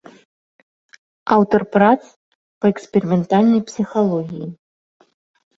Аўтар 1.35 1.61
прац 1.75 1.99
па 2.59 2.65
эксперыментальнай 2.73 3.61
псіхалогіі. 3.69 4.47